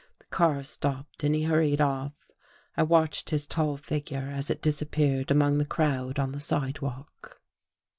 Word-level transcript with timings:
The 0.17 0.25
car 0.31 0.63
stopped, 0.63 1.23
and 1.23 1.35
he 1.35 1.43
hurried 1.43 1.79
off. 1.79 2.13
I 2.75 2.81
watched 2.81 3.29
his 3.29 3.45
tall 3.45 3.77
figure 3.77 4.31
as 4.33 4.49
it 4.49 4.59
disappeared 4.59 5.29
among 5.29 5.59
the 5.59 5.63
crowd 5.63 6.17
on 6.17 6.31
the 6.31 6.39
sidewalk.... 6.39 7.39